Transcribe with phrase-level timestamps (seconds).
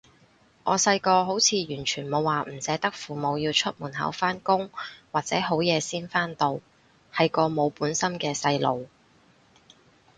[0.63, 4.71] 我細個好似完全冇話唔捨得父母要出門口返工
[5.11, 6.59] 或者好夜先返到，
[7.13, 8.89] 係個冇本心嘅細路